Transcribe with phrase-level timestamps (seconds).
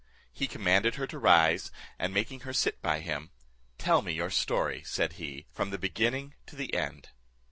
[0.33, 1.69] He commanded her to rise,
[1.99, 3.29] and making her sit by him,
[3.77, 7.09] "Tell me your story," said he, "from the beginning to the end."